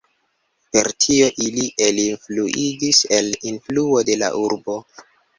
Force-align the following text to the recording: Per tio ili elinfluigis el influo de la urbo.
Per 0.75 0.87
tio 1.03 1.25
ili 1.47 1.65
elinfluigis 1.87 3.01
el 3.17 3.29
influo 3.51 4.01
de 4.09 4.15
la 4.23 4.31
urbo. 4.47 4.79